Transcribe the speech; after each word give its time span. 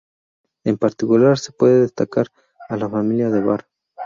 En 0.63 0.79
particular 0.79 1.37
se 1.37 1.51
puede 1.51 1.81
destacar 1.81 2.25
a 2.69 2.75
la 2.75 2.89
familia 2.89 3.29
de 3.29 3.39
Bar. 3.41 3.67